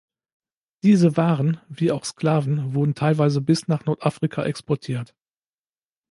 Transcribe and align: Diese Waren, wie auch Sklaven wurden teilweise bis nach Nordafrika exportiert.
Diese 0.81 1.15
Waren, 1.15 1.61
wie 1.69 1.91
auch 1.91 2.05
Sklaven 2.05 2.73
wurden 2.73 2.95
teilweise 2.95 3.39
bis 3.39 3.67
nach 3.67 3.85
Nordafrika 3.85 4.43
exportiert. 4.43 5.13